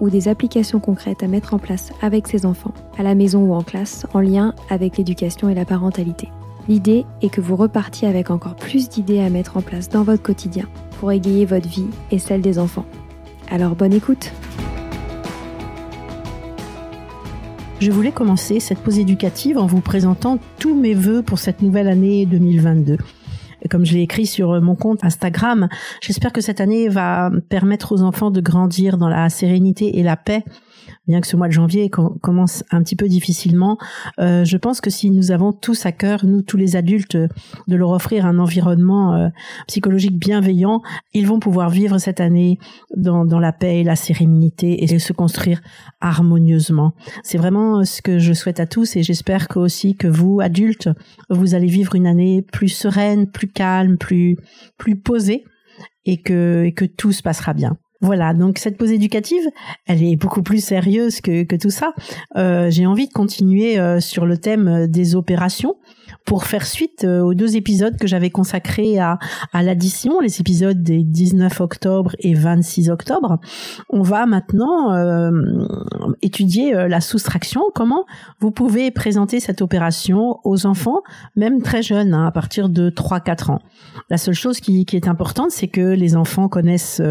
[0.00, 3.54] ou des applications concrètes à mettre en place avec ses enfants, à la maison ou
[3.54, 6.28] en classe, en lien avec l'éducation et la parentalité.
[6.68, 10.22] L'idée est que vous repartiez avec encore plus d'idées à mettre en place dans votre
[10.22, 10.66] quotidien
[10.98, 12.86] pour égayer votre vie et celle des enfants.
[13.50, 14.32] Alors bonne écoute
[17.80, 21.88] Je voulais commencer cette pause éducative en vous présentant tous mes voeux pour cette nouvelle
[21.88, 22.98] année 2022
[23.68, 25.68] comme je l'ai écrit sur mon compte Instagram,
[26.00, 30.16] j'espère que cette année va permettre aux enfants de grandir dans la sérénité et la
[30.16, 30.44] paix
[31.06, 33.78] bien que ce mois de janvier commence un petit peu difficilement,
[34.18, 37.76] euh, je pense que si nous avons tous à cœur, nous tous les adultes, de
[37.76, 39.28] leur offrir un environnement euh,
[39.66, 42.58] psychologique bienveillant, ils vont pouvoir vivre cette année
[42.96, 45.60] dans, dans la paix et la sérénité et se construire
[46.00, 46.94] harmonieusement.
[47.22, 50.88] C'est vraiment ce que je souhaite à tous et j'espère que aussi que vous, adultes,
[51.28, 54.36] vous allez vivre une année plus sereine, plus calme, plus,
[54.78, 55.44] plus posée
[56.04, 57.76] et que, et que tout se passera bien.
[58.02, 59.42] Voilà, donc cette pause éducative,
[59.86, 61.92] elle est beaucoup plus sérieuse que, que tout ça.
[62.36, 65.76] Euh, J'ai envie de continuer euh, sur le thème euh, des opérations
[66.24, 69.18] pour faire suite euh, aux deux épisodes que j'avais consacrés à,
[69.52, 73.38] à l'addition, les épisodes des 19 octobre et 26 octobre.
[73.88, 75.30] On va maintenant euh,
[76.22, 78.04] étudier euh, la soustraction, comment
[78.40, 81.02] vous pouvez présenter cette opération aux enfants,
[81.36, 83.60] même très jeunes, hein, à partir de 3-4 ans?
[84.08, 87.02] La seule chose qui, qui est importante, c'est que les enfants connaissent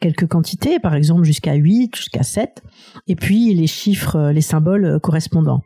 [0.00, 2.62] quelques quantités, par exemple jusqu'à 8, jusqu'à 7,
[3.08, 5.62] et puis les chiffres, les symboles correspondants.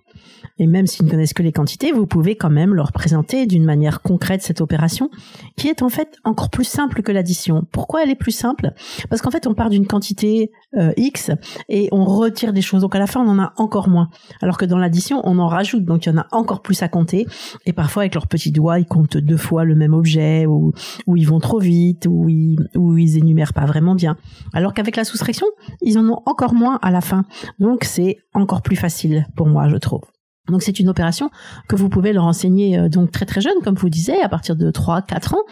[0.59, 3.65] Et même s'ils ne connaissent que les quantités, vous pouvez quand même leur présenter d'une
[3.65, 5.11] manière concrète cette opération,
[5.57, 7.67] qui est en fait encore plus simple que l'addition.
[7.73, 8.73] Pourquoi elle est plus simple?
[9.11, 11.31] Parce qu'en fait, on part d'une quantité euh, X
[11.69, 12.81] et on retire des choses.
[12.81, 14.09] Donc à la fin, on en a encore moins.
[14.41, 15.85] Alors que dans l'addition, on en rajoute.
[15.85, 17.27] Donc il y en a encore plus à compter.
[17.67, 20.73] Et parfois, avec leurs petits doigts, ils comptent deux fois le même objet, ou,
[21.07, 24.17] ou ils vont trop vite, ou ils, ou ils énumèrent pas vraiment bien.
[24.55, 25.47] Alors qu'avec la soustraction,
[25.83, 27.25] ils en ont encore moins à la fin.
[27.59, 30.03] Donc c'est encore plus facile pour moi, je trouve.
[30.49, 31.31] Donc c'est une opération
[31.69, 34.57] que vous pouvez leur enseigner euh, donc très très jeune, comme vous disiez, à partir
[34.57, 35.43] de 3-4 ans,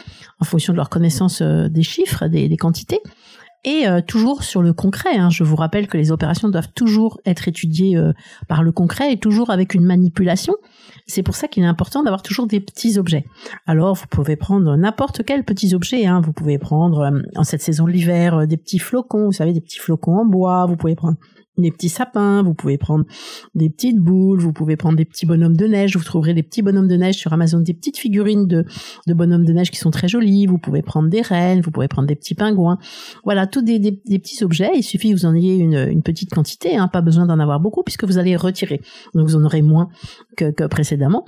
[0.41, 3.01] en fonction de leur connaissance euh, des chiffres, des, des quantités,
[3.65, 5.17] et euh, toujours sur le concret.
[5.17, 5.31] Hein.
[5.31, 7.99] Je vous rappelle que les opérations doivent toujours être étudiées
[8.47, 10.55] par le concret et toujours avec une manipulation.
[11.07, 13.25] C'est pour ça qu'il est important d'avoir toujours des petits objets.
[13.67, 16.05] Alors vous pouvez prendre n'importe quel petit objet.
[16.05, 16.21] Hein.
[16.23, 19.79] Vous pouvez prendre en cette saison de l'hiver des petits flocons, vous savez, des petits
[19.79, 20.67] flocons en bois.
[20.67, 21.17] Vous pouvez prendre
[21.59, 23.05] des petits sapins, vous pouvez prendre
[23.55, 26.63] des petites boules, vous pouvez prendre des petits bonhommes de neige, vous trouverez des petits
[26.63, 28.65] bonhommes de neige sur Amazon, des petites figurines de,
[29.07, 31.89] de bonhommes de neige qui sont très jolies, vous pouvez prendre des rennes, vous pouvez
[31.89, 32.79] prendre des petits pingouins,
[33.25, 36.31] voilà, tous des, des, petits objets, il suffit que vous en ayez une, une petite
[36.31, 38.81] quantité, hein, pas besoin d'en avoir beaucoup puisque vous allez retirer,
[39.15, 39.89] donc vous en aurez moins
[40.37, 41.25] que, que précédemment,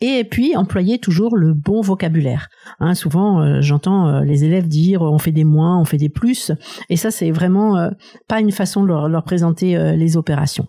[0.00, 2.48] et puis employer toujours le bon vocabulaire.
[2.78, 6.08] Hein, souvent, euh, j'entends euh, les élèves dire on fait des moins, on fait des
[6.08, 6.52] plus,
[6.88, 7.90] et ça c'est vraiment euh,
[8.28, 10.66] pas une façon de leur présenter les opérations.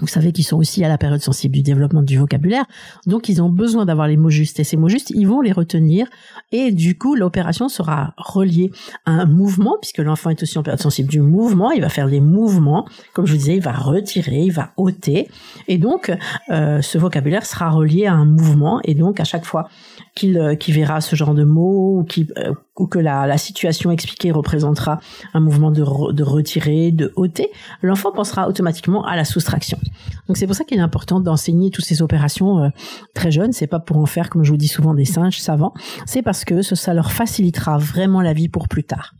[0.00, 2.66] Vous savez qu'ils sont aussi à la période sensible du développement du vocabulaire,
[3.06, 4.60] donc ils ont besoin d'avoir les mots justes.
[4.60, 6.06] Et ces mots justes, ils vont les retenir.
[6.52, 8.70] Et du coup, l'opération sera reliée
[9.06, 11.70] à un mouvement, puisque l'enfant est aussi en période sensible du mouvement.
[11.70, 12.86] Il va faire des mouvements.
[13.14, 15.28] Comme je vous disais, il va retirer, il va ôter.
[15.68, 16.14] Et donc,
[16.50, 18.80] euh, ce vocabulaire sera relié à un mouvement.
[18.84, 19.68] Et donc, à chaque fois
[20.14, 23.90] qu'il euh, verra ce genre de mots, ou qu'il euh, ou que la, la situation
[23.90, 25.00] expliquée représentera
[25.34, 27.50] un mouvement de, de retirer, de ôter,
[27.82, 29.78] l'enfant pensera automatiquement à la soustraction.
[30.28, 32.68] Donc c'est pour ça qu'il est important d'enseigner toutes ces opérations euh,
[33.14, 33.52] très jeunes.
[33.52, 35.74] C'est pas pour en faire, comme je vous dis souvent, des singes savants.
[36.06, 39.15] C'est parce que ça leur facilitera vraiment la vie pour plus tard.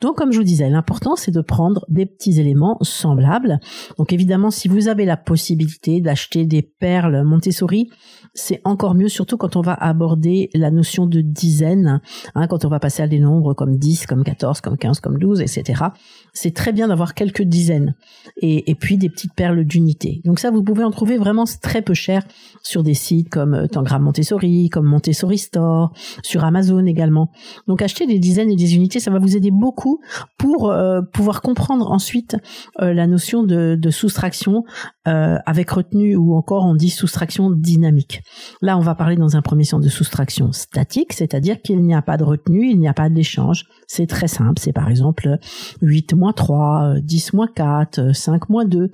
[0.00, 3.60] Donc, comme je vous disais, l'important, c'est de prendre des petits éléments semblables.
[3.98, 7.90] Donc, évidemment, si vous avez la possibilité d'acheter des perles Montessori,
[8.34, 12.00] c'est encore mieux, surtout quand on va aborder la notion de dizaine,
[12.34, 15.18] hein, quand on va passer à des nombres comme 10, comme 14, comme 15, comme
[15.18, 15.84] 12, etc.
[16.32, 17.94] C'est très bien d'avoir quelques dizaines.
[18.42, 20.20] Et, et, puis des petites perles d'unité.
[20.24, 22.22] Donc ça, vous pouvez en trouver vraiment très peu cher
[22.62, 25.92] sur des sites comme euh, Tangram Montessori, comme Montessori Store,
[26.22, 27.30] sur Amazon également.
[27.68, 30.00] Donc acheter des dizaines et des unités, ça va vous aider beaucoup
[30.38, 32.36] pour euh, pouvoir comprendre ensuite
[32.80, 34.64] euh, la notion de, soustraction
[35.06, 38.22] euh, avec retenue ou encore on dit soustraction dynamique.
[38.62, 42.02] Là, on va parler dans un premier sens de soustraction statique, c'est-à-dire qu'il n'y a
[42.02, 43.66] pas de retenue, il n'y a pas d'échange.
[43.86, 45.38] C'est très simple, c'est par exemple
[45.82, 48.90] 8 moins 3, 10 moins 4, 5 moins 2,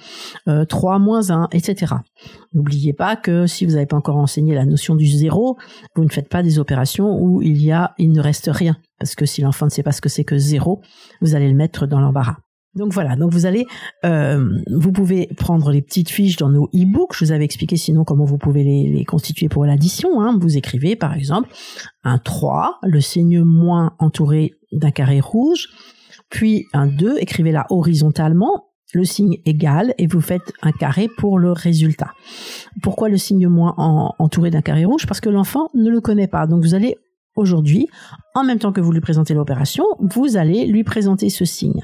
[0.68, 1.94] 3 moins 1, etc.
[2.52, 5.56] N'oubliez pas que si vous n'avez pas encore enseigné la notion du zéro,
[5.94, 8.76] vous ne faites pas des opérations où il y a, il ne reste rien.
[8.98, 10.82] Parce que si l'enfant ne sait pas ce que c'est que zéro,
[11.20, 12.36] vous allez le mettre dans l'embarras.
[12.74, 13.66] Donc voilà, donc vous allez,
[14.04, 17.14] euh, vous pouvez prendre les petites fiches dans nos e-books.
[17.14, 20.20] Je vous avais expliqué sinon comment vous pouvez les, constituer pour l'addition.
[20.20, 20.38] Hein.
[20.40, 21.48] Vous écrivez par exemple
[22.04, 25.68] un 3, le signe moins entouré d'un carré rouge,
[26.28, 31.52] puis un 2, écrivez-la horizontalement, le signe égal et vous faites un carré pour le
[31.52, 32.12] résultat.
[32.82, 33.74] Pourquoi le signe moins
[34.18, 35.06] entouré d'un carré rouge?
[35.06, 36.46] Parce que l'enfant ne le connaît pas.
[36.46, 36.96] Donc vous allez
[37.36, 37.88] aujourd'hui,
[38.34, 41.80] en même temps que vous lui présentez l'opération, vous allez lui présenter ce signe.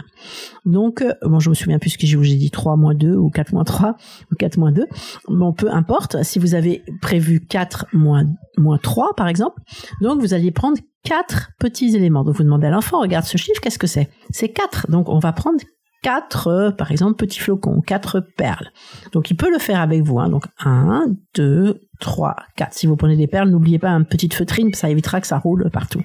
[0.64, 3.30] Donc, euh, bon, je me souviens plus ce que j'ai dit 3 moins 2 ou
[3.30, 3.96] 4 moins 3
[4.30, 4.86] ou 4 moins 2.
[5.28, 6.22] Bon, peu importe.
[6.22, 8.24] Si vous avez prévu 4 moins,
[8.58, 9.60] moins 3, par exemple,
[10.00, 12.24] donc vous allez prendre quatre petits éléments.
[12.24, 14.10] Donc vous demandez à l'enfant, regarde ce chiffre, qu'est-ce que c'est?
[14.30, 14.90] C'est 4.
[14.90, 15.60] Donc on va prendre
[16.02, 18.70] quatre, euh, par exemple, petits flocons, quatre perles.
[19.12, 20.18] Donc, il peut le faire avec vous.
[20.18, 20.28] Hein.
[20.28, 22.74] Donc, un, deux, trois, quatre.
[22.74, 25.70] Si vous prenez des perles, n'oubliez pas une petite feutrine, ça évitera que ça roule
[25.70, 26.02] partout.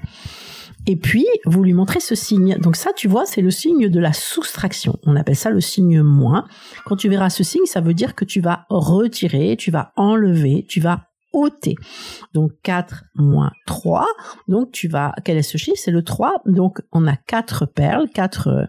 [0.87, 2.57] Et puis, vous lui montrez ce signe.
[2.57, 4.97] Donc ça, tu vois, c'est le signe de la soustraction.
[5.03, 6.45] On appelle ça le signe moins.
[6.85, 10.65] Quand tu verras ce signe, ça veut dire que tu vas retirer, tu vas enlever,
[10.67, 11.75] tu vas ôter.
[12.33, 14.05] Donc 4 moins 3.
[14.47, 15.77] Donc tu vas, quel est ce chiffre?
[15.81, 16.41] C'est le 3.
[16.45, 18.65] Donc on a 4 perles, 4 euh,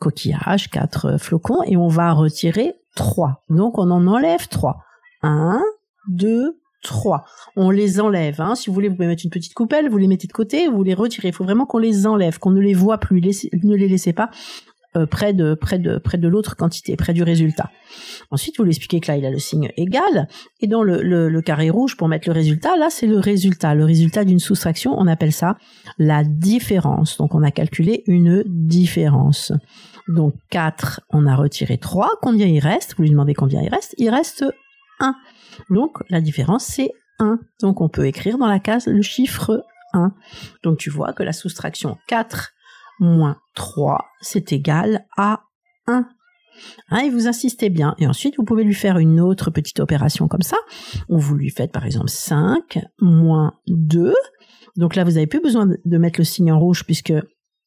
[0.00, 3.44] coquillages, 4 euh, flocons et on va retirer 3.
[3.50, 4.76] Donc on en enlève 3.
[5.22, 5.60] 1,
[6.08, 7.24] 2, 3.
[7.56, 8.40] On les enlève.
[8.40, 8.54] Hein.
[8.54, 10.82] Si vous voulez, vous pouvez mettre une petite coupelle, vous les mettez de côté, vous
[10.82, 11.28] les retirez.
[11.28, 13.20] Il faut vraiment qu'on les enlève, qu'on ne les voit plus.
[13.20, 14.30] ne les laissez pas
[14.96, 17.70] euh, près de près de près de l'autre quantité, près du résultat.
[18.30, 20.28] Ensuite, vous lui expliquez que là, il a le signe égal,
[20.60, 23.84] et dans le, le, carré rouge pour mettre le résultat, là, c'est le résultat, le
[23.84, 24.94] résultat d'une soustraction.
[24.98, 25.56] On appelle ça
[25.98, 27.18] la différence.
[27.18, 29.52] Donc, on a calculé une différence.
[30.08, 32.18] Donc 4, on a retiré 3.
[32.20, 32.94] Combien il reste?
[32.96, 33.94] Vous lui demandez combien il reste?
[33.98, 34.44] Il reste
[35.00, 35.14] 1.
[35.70, 37.38] Donc la différence, c'est 1.
[37.60, 40.12] Donc on peut écrire dans la case le chiffre 1.
[40.62, 42.53] Donc tu vois que la soustraction 4
[43.00, 45.44] moins 3, c'est égal à
[45.86, 46.06] 1.
[46.90, 47.94] Hein, et vous insistez bien.
[47.98, 50.56] Et ensuite, vous pouvez lui faire une autre petite opération comme ça,
[51.08, 54.14] où vous lui faites par exemple 5 moins 2.
[54.76, 57.12] Donc là, vous n'avez plus besoin de mettre le signe en rouge puisque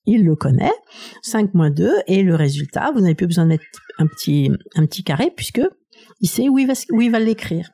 [0.05, 0.73] il le connaît.
[1.21, 3.65] 5 moins 2 et le résultat, vous n'avez plus besoin de mettre
[3.99, 5.61] un petit, un petit carré puisque
[6.21, 6.73] il sait où il va,
[7.11, 7.69] va l'écrire.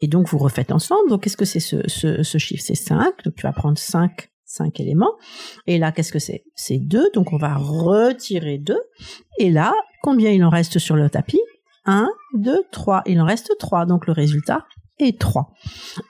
[0.00, 1.08] Et donc, vous refaites ensemble.
[1.08, 2.62] Donc, qu'est-ce que c'est ce, ce, ce chiffre?
[2.64, 3.24] C'est 5.
[3.24, 5.12] Donc, tu vas prendre 5 cinq éléments.
[5.66, 6.44] Et là, qu'est-ce que c'est?
[6.54, 8.78] C'est 2, donc on va retirer 2.
[9.38, 11.40] Et là, combien il en reste sur le tapis?
[11.84, 13.02] 1, 2, 3.
[13.06, 14.64] Il en reste 3, donc le résultat
[14.98, 15.52] est 3.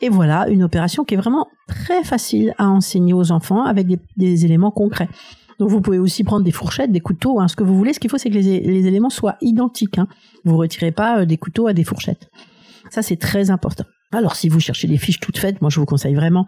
[0.01, 4.45] Et voilà une opération qui est vraiment très facile à enseigner aux enfants avec des,
[4.45, 5.09] éléments concrets.
[5.59, 7.95] Donc vous pouvez aussi prendre des fourchettes, des couteaux, hein, ce que vous voulez.
[7.95, 9.99] Ce qu'il faut, c'est que les, éléments soient identiques.
[9.99, 10.07] Hein.
[10.45, 12.31] Vous retirez pas euh, des couteaux à des fourchettes.
[12.91, 13.85] Ça, c'est très important.
[14.17, 16.47] Alors, si vous cherchez des fiches toutes faites, moi, je vous conseille vraiment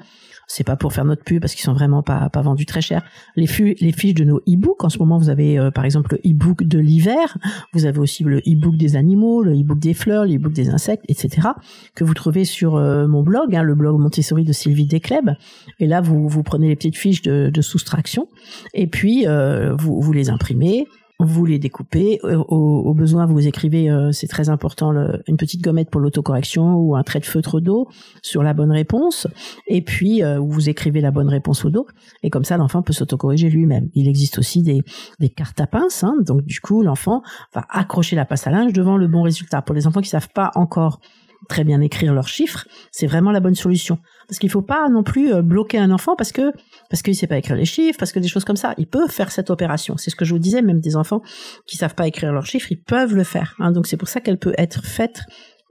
[0.49, 3.03] c'est pas pour faire notre pub parce qu'ils sont vraiment pas pas vendus très cher.
[3.37, 3.47] Les,
[3.81, 6.65] les fiches de nos e-books, en ce moment vous avez euh, par exemple le e-book
[6.65, 7.37] de l'hiver,
[7.75, 11.05] vous avez aussi le e-book des animaux, le e-book des fleurs, le e-book des insectes,
[11.09, 11.49] etc.
[11.95, 15.31] que vous trouvez sur euh, mon blog, hein, le blog Montessori de Sylvie Descleb.
[15.79, 18.29] Et là vous vous prenez les petites fiches de, de soustraction
[18.73, 20.87] et puis euh, vous vous les imprimez
[21.21, 22.21] vous les découpez.
[22.23, 24.93] Au, besoin, vous écrivez, euh, c'est très important,
[25.27, 27.89] une petite gommette pour l'autocorrection ou un trait de feutre d'eau
[28.23, 29.27] sur la bonne réponse.
[29.67, 31.87] Et puis, euh, vous écrivez la bonne réponse au dos.
[32.23, 33.89] Et comme ça, l'enfant peut s'autocorriger lui-même.
[33.95, 34.83] Il existe aussi des,
[35.19, 36.05] des cartes à pince.
[36.05, 36.17] Hein.
[36.21, 37.23] donc, du coup, l'enfant
[37.53, 39.61] va accrocher la passe à linge devant le bon résultat.
[39.63, 41.01] Pour les enfants qui savent pas encore
[41.49, 43.99] très bien écrire leurs chiffres, c'est vraiment la bonne solution.
[44.29, 46.53] Parce qu'il faut pas non plus euh, bloquer un enfant parce que
[46.91, 48.75] parce qu'il sait pas écrire les chiffres, parce que des choses comme ça.
[48.79, 49.97] Il peut faire cette opération.
[49.97, 51.23] C'est ce que je vous disais, même des enfants
[51.67, 53.55] qui savent pas écrire leurs chiffres, ils peuvent le faire.
[53.59, 53.73] Hein.
[53.73, 55.23] Donc c'est pour ça qu'elle peut être faite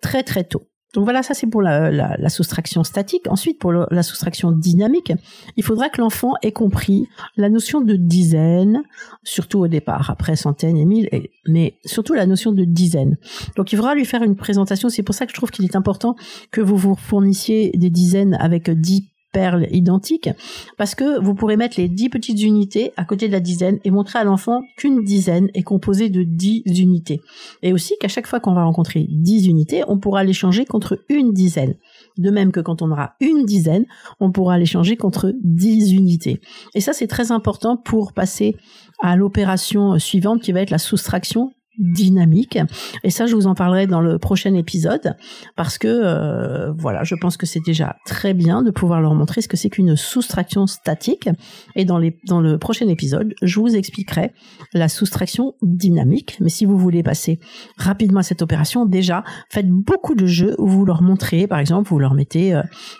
[0.01, 0.67] très très tôt.
[0.97, 3.27] Donc voilà, ça c'est pour la, soustraction statique.
[3.29, 5.13] Ensuite, pour la soustraction dynamique,
[5.55, 8.81] il faudra que l'enfant ait compris la notion de dizaine,
[9.23, 11.07] surtout au départ, après centaines et mille,
[11.47, 13.17] mais surtout la notion de dizaine.
[13.57, 14.89] Donc il faudra lui faire une présentation.
[14.89, 16.15] C'est pour ça que je trouve qu'il est important
[16.49, 20.31] que vous vous fournissiez des dizaines avec dix perles identiques,
[20.77, 23.91] parce que vous pourrez mettre les dix petites unités à côté de la dizaine et
[23.91, 27.21] montrer à l'enfant qu'une dizaine est composée de dix unités.
[27.61, 30.97] Et aussi qu'à chaque fois qu'on va rencontrer dix unités, on pourra les changer contre
[31.07, 31.75] une dizaine.
[32.17, 33.85] De même que quand on aura une dizaine,
[34.19, 36.41] on pourra les changer contre dix unités.
[36.73, 38.55] Et ça, c'est très important pour passer
[39.03, 42.57] à l'opération suivante qui va être la soustraction dynamique.
[43.03, 45.15] Et ça, je vous en parlerai dans le prochain épisode
[45.55, 49.41] parce que euh, voilà, je pense que c'est déjà très bien de pouvoir leur montrer
[49.41, 51.29] ce que c'est qu'une soustraction statique.
[51.75, 54.31] Et dans les dans le prochain épisode, je vous expliquerai
[54.73, 56.37] la soustraction dynamique.
[56.41, 57.39] Mais si vous voulez passer
[57.77, 61.89] rapidement à cette opération, déjà faites beaucoup de jeux où vous leur montrez, par exemple,
[61.89, 62.59] vous leur mettez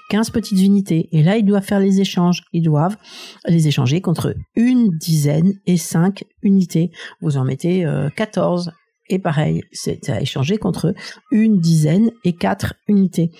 [0.10, 2.44] 15 euh, petites unités et là ils doivent faire les échanges.
[2.54, 2.98] Ils doivent
[3.48, 6.92] les échanger contre une dizaine et 5 unités.
[7.22, 8.67] Vous en mettez 14 euh,
[9.10, 10.94] et pareil, c'est à échanger contre
[11.32, 13.32] une dizaine et quatre unités.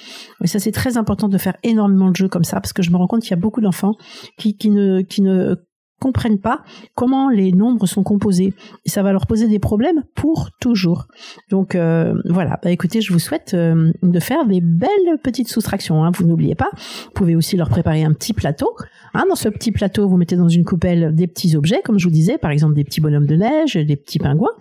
[0.44, 2.92] Et ça, c'est très important de faire énormément de jeux comme ça, parce que je
[2.92, 3.96] me rends compte qu'il y a beaucoup d'enfants
[4.38, 5.56] qui, ne, qui ne
[6.00, 6.64] comprennent pas
[6.96, 8.54] comment les nombres sont composés
[8.86, 11.08] et ça va leur poser des problèmes pour toujours.
[11.50, 16.04] Donc euh, voilà, bah, écoutez, je vous souhaite euh, de faire des belles petites soustractions.
[16.04, 16.12] Hein.
[16.16, 18.76] Vous n'oubliez pas, vous pouvez aussi leur préparer un petit plateau.
[19.14, 19.26] Hein.
[19.30, 22.14] Dans ce petit plateau, vous mettez dans une coupelle des petits objets, comme je vous
[22.14, 24.56] disais, par exemple des petits bonhommes de neige, des petits pingouins,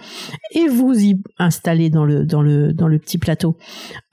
[0.52, 3.56] et vous y installez dans le dans le dans le petit plateau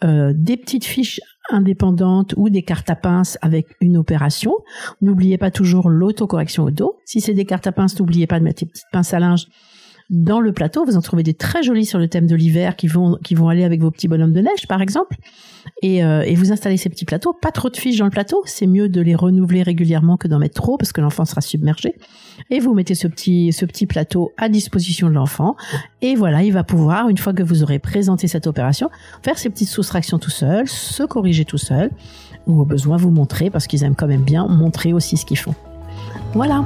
[0.03, 4.54] euh, des petites fiches indépendante ou des cartes à pince avec une opération.
[5.02, 7.00] N'oubliez pas toujours l'autocorrection au dos.
[7.06, 9.48] Si c'est des cartes à pince, n'oubliez pas de mettre des petites pinces à linge
[10.10, 10.86] dans le plateau.
[10.86, 13.50] Vous en trouvez des très jolis sur le thème de l'hiver qui vont, qui vont
[13.50, 15.16] aller avec vos petits bonhommes de neige, par exemple.
[15.82, 17.34] Et, euh, et vous installez ces petits plateaux.
[17.34, 18.42] Pas trop de fiches dans le plateau.
[18.46, 21.96] C'est mieux de les renouveler régulièrement que d'en mettre trop parce que l'enfant sera submergé.
[22.50, 25.56] Et vous mettez ce petit, ce petit plateau à disposition de l'enfant.
[26.02, 28.90] Et voilà, il va pouvoir, une fois que vous aurez présenté cette opération,
[29.24, 31.92] faire ses petites soustractions tout seul, se corriger tout seul,
[32.48, 35.38] ou au besoin vous montrer parce qu'ils aiment quand même bien montrer aussi ce qu'ils
[35.40, 35.56] font.
[36.34, 36.66] Voilà.